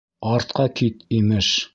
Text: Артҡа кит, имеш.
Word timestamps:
Артҡа 0.29 0.65
кит, 0.79 1.05
имеш. 1.19 1.51